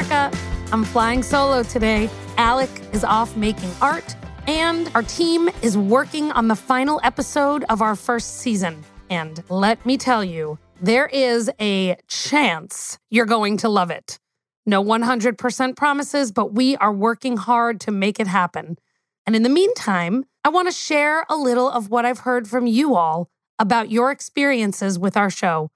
America. 0.00 0.38
I'm 0.72 0.84
flying 0.84 1.22
solo 1.22 1.62
today. 1.62 2.08
Alec 2.38 2.70
is 2.92 3.04
off 3.04 3.36
making 3.36 3.70
art, 3.82 4.16
and 4.46 4.90
our 4.94 5.02
team 5.02 5.50
is 5.62 5.76
working 5.76 6.32
on 6.32 6.48
the 6.48 6.56
final 6.56 7.00
episode 7.04 7.64
of 7.68 7.82
our 7.82 7.94
first 7.94 8.38
season. 8.38 8.82
And 9.10 9.42
let 9.50 9.84
me 9.84 9.98
tell 9.98 10.24
you, 10.24 10.58
there 10.80 11.06
is 11.06 11.50
a 11.60 11.96
chance 12.08 12.98
you're 13.10 13.26
going 13.26 13.58
to 13.58 13.68
love 13.68 13.90
it. 13.90 14.18
No 14.64 14.82
100% 14.82 15.76
promises, 15.76 16.32
but 16.32 16.54
we 16.54 16.76
are 16.76 16.92
working 16.92 17.36
hard 17.36 17.80
to 17.80 17.90
make 17.90 18.18
it 18.18 18.26
happen. 18.26 18.78
And 19.26 19.36
in 19.36 19.42
the 19.42 19.48
meantime, 19.50 20.24
I 20.44 20.48
want 20.48 20.68
to 20.68 20.72
share 20.72 21.26
a 21.28 21.36
little 21.36 21.68
of 21.68 21.90
what 21.90 22.06
I've 22.06 22.20
heard 22.20 22.48
from 22.48 22.66
you 22.66 22.94
all 22.94 23.28
about 23.58 23.90
your 23.90 24.10
experiences 24.10 24.98
with 24.98 25.16
our 25.16 25.28
show. 25.28 25.70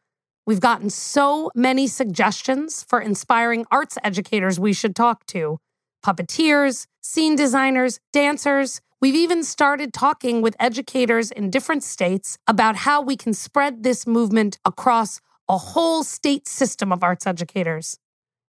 We've 0.47 0.61
gotten 0.61 0.91
so 0.91 1.51
many 1.55 1.87
suggestions 1.87 2.85
for 2.87 3.01
inspiring 3.01 3.65
arts 3.71 3.97
educators 4.05 4.61
we 4.61 4.75
should 4.75 4.95
talk 4.95 5.25
to 5.27 5.59
puppeteers, 6.05 6.87
scene 7.01 7.35
designers, 7.35 7.99
dancers. 8.13 8.83
We've 9.01 9.15
even 9.15 9.43
started 9.43 9.95
talking 9.95 10.43
with 10.43 10.55
educators 10.61 11.31
in 11.31 11.49
different 11.49 11.83
states 11.83 12.37
about 12.47 12.77
how 12.77 13.01
we 13.01 13.17
can 13.17 13.33
spread 13.33 13.83
this 13.83 14.07
movement 14.07 14.59
across 14.67 15.23
a 15.49 15.57
whole 15.57 16.05
state 16.05 16.47
system 16.47 16.93
of 16.93 17.03
arts 17.03 17.27
educators. 17.27 17.99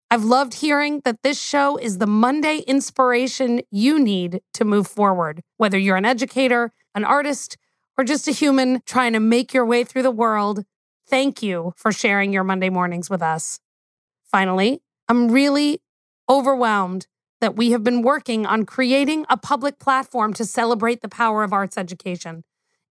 I've 0.09 0.23
loved 0.23 0.55
hearing 0.55 1.01
that 1.03 1.23
this 1.23 1.41
show 1.41 1.75
is 1.75 1.97
the 1.97 2.07
Monday 2.07 2.59
inspiration 2.59 3.61
you 3.69 3.99
need 3.99 4.41
to 4.53 4.63
move 4.63 4.87
forward, 4.87 5.41
whether 5.57 5.77
you're 5.77 5.97
an 5.97 6.05
educator, 6.05 6.71
an 6.95 7.03
artist, 7.03 7.57
or 7.97 8.05
just 8.05 8.29
a 8.29 8.31
human 8.31 8.81
trying 8.85 9.11
to 9.13 9.19
make 9.19 9.53
your 9.53 9.65
way 9.65 9.83
through 9.83 10.03
the 10.03 10.11
world 10.11 10.63
Thank 11.11 11.43
you 11.43 11.73
for 11.75 11.91
sharing 11.91 12.31
your 12.31 12.45
Monday 12.45 12.69
mornings 12.69 13.09
with 13.09 13.21
us. 13.21 13.59
Finally, 14.23 14.81
I'm 15.09 15.29
really 15.29 15.81
overwhelmed 16.29 17.05
that 17.41 17.57
we 17.57 17.71
have 17.71 17.83
been 17.83 18.01
working 18.01 18.45
on 18.45 18.65
creating 18.65 19.25
a 19.29 19.35
public 19.35 19.77
platform 19.77 20.33
to 20.35 20.45
celebrate 20.45 21.01
the 21.01 21.09
power 21.09 21.43
of 21.43 21.51
arts 21.51 21.77
education. 21.77 22.45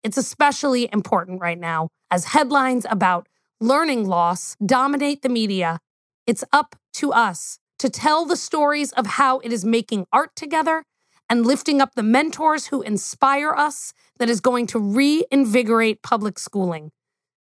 It's 0.04 0.18
especially 0.18 0.90
important 0.92 1.40
right 1.40 1.58
now 1.58 1.88
as 2.10 2.26
headlines 2.26 2.84
about 2.90 3.26
learning 3.58 4.06
loss 4.06 4.54
dominate 4.66 5.22
the 5.22 5.30
media. 5.30 5.78
It's 6.26 6.44
up 6.52 6.76
to 6.96 7.14
us 7.14 7.58
to 7.78 7.88
tell 7.88 8.26
the 8.26 8.36
stories 8.36 8.92
of 8.92 9.06
how 9.06 9.38
it 9.38 9.50
is 9.50 9.64
making 9.64 10.04
art 10.12 10.36
together 10.36 10.84
and 11.30 11.46
lifting 11.46 11.80
up 11.80 11.94
the 11.94 12.02
mentors 12.02 12.66
who 12.66 12.82
inspire 12.82 13.52
us 13.52 13.94
that 14.18 14.28
is 14.28 14.40
going 14.40 14.66
to 14.66 14.78
reinvigorate 14.78 16.02
public 16.02 16.38
schooling. 16.38 16.90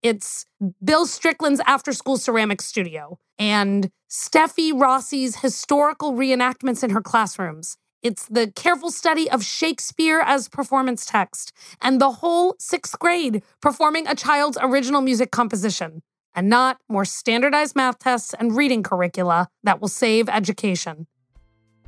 It's 0.04 0.44
Bill 0.84 1.06
Strickland's 1.06 1.62
After 1.66 1.90
School 1.94 2.18
Ceramics 2.18 2.66
Studio 2.66 3.18
and 3.38 3.90
Steffi 4.10 4.78
Rossi's 4.78 5.36
historical 5.36 6.12
reenactments 6.12 6.84
in 6.84 6.90
her 6.90 7.00
classrooms. 7.00 7.78
It's 8.02 8.26
the 8.26 8.52
careful 8.54 8.90
study 8.90 9.30
of 9.30 9.42
Shakespeare 9.42 10.20
as 10.20 10.50
performance 10.50 11.06
text 11.06 11.54
and 11.80 12.02
the 12.02 12.10
whole 12.10 12.54
sixth 12.58 12.98
grade 12.98 13.42
performing 13.62 14.06
a 14.06 14.14
child's 14.14 14.58
original 14.60 15.00
music 15.00 15.30
composition, 15.30 16.02
and 16.34 16.50
not 16.50 16.76
more 16.86 17.06
standardized 17.06 17.74
math 17.74 17.98
tests 17.98 18.34
and 18.38 18.54
reading 18.54 18.82
curricula 18.82 19.48
that 19.62 19.80
will 19.80 19.88
save 19.88 20.28
education. 20.28 21.06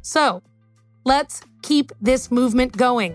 So, 0.01 0.43
let's 1.05 1.43
keep 1.63 1.93
this 2.01 2.31
movement 2.31 2.79
going. 2.79 3.15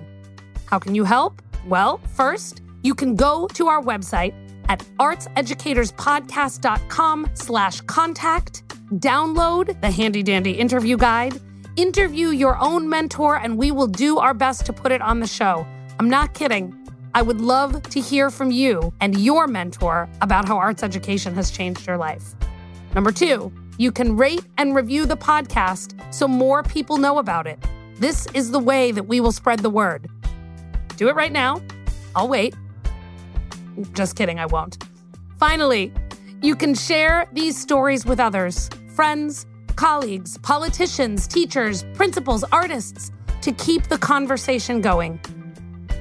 How 0.67 0.77
can 0.77 0.93
you 0.93 1.05
help? 1.05 1.41
Well, 1.67 1.97
first, 2.15 2.61
you 2.83 2.93
can 2.93 3.15
go 3.15 3.47
to 3.47 3.67
our 3.67 3.81
website 3.81 4.35
at 4.71 4.79
artseducatorspodcast.com 4.99 7.29
slash 7.33 7.81
contact. 7.81 8.63
Download 8.93 9.81
the 9.81 9.91
handy 9.91 10.23
dandy 10.23 10.51
interview 10.51 10.95
guide. 10.95 11.41
Interview 11.75 12.29
your 12.29 12.57
own 12.57 12.87
mentor, 12.87 13.35
and 13.35 13.57
we 13.57 13.71
will 13.71 13.87
do 13.87 14.17
our 14.17 14.33
best 14.33 14.65
to 14.67 14.71
put 14.71 14.93
it 14.93 15.01
on 15.01 15.19
the 15.19 15.27
show. 15.27 15.67
I'm 15.99 16.09
not 16.09 16.33
kidding. 16.33 16.73
I 17.13 17.21
would 17.21 17.41
love 17.41 17.83
to 17.83 17.99
hear 17.99 18.29
from 18.29 18.49
you 18.49 18.93
and 19.01 19.19
your 19.19 19.45
mentor 19.45 20.07
about 20.21 20.47
how 20.47 20.57
arts 20.57 20.83
education 20.83 21.35
has 21.35 21.51
changed 21.51 21.85
your 21.85 21.97
life. 21.97 22.33
Number 22.95 23.11
two, 23.11 23.51
you 23.77 23.91
can 23.91 24.15
rate 24.15 24.45
and 24.57 24.73
review 24.73 25.05
the 25.05 25.17
podcast 25.17 26.01
so 26.13 26.29
more 26.29 26.63
people 26.63 26.95
know 26.97 27.17
about 27.17 27.45
it. 27.45 27.59
This 27.95 28.25
is 28.33 28.51
the 28.51 28.59
way 28.59 28.93
that 28.93 29.03
we 29.03 29.19
will 29.19 29.33
spread 29.33 29.59
the 29.59 29.69
word. 29.69 30.07
Do 30.95 31.09
it 31.09 31.15
right 31.15 31.33
now. 31.33 31.61
I'll 32.15 32.29
wait. 32.29 32.55
Just 33.93 34.15
kidding, 34.15 34.39
I 34.39 34.45
won't. 34.45 34.83
Finally, 35.37 35.93
you 36.41 36.55
can 36.55 36.73
share 36.73 37.27
these 37.33 37.57
stories 37.59 38.05
with 38.05 38.19
others, 38.19 38.69
friends, 38.95 39.45
colleagues, 39.75 40.37
politicians, 40.39 41.27
teachers, 41.27 41.83
principals, 41.93 42.43
artists 42.51 43.11
to 43.41 43.51
keep 43.53 43.83
the 43.83 43.97
conversation 43.97 44.81
going. 44.81 45.19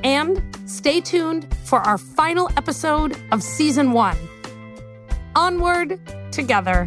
And 0.04 0.42
stay 0.66 1.00
tuned 1.00 1.46
for 1.64 1.80
our 1.80 1.98
final 1.98 2.50
episode 2.56 3.16
of 3.32 3.42
season 3.42 3.92
one. 3.92 4.16
Onward 5.34 6.00
together. 6.32 6.86